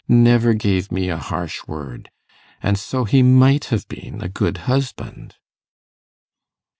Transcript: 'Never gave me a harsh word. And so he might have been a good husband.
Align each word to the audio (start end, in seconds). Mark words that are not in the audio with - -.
'Never 0.07 0.55
gave 0.55 0.91
me 0.91 1.09
a 1.09 1.17
harsh 1.17 1.61
word. 1.67 2.09
And 2.63 2.75
so 2.79 3.03
he 3.05 3.21
might 3.21 3.65
have 3.65 3.87
been 3.87 4.19
a 4.19 4.27
good 4.29 4.57
husband. 4.65 5.35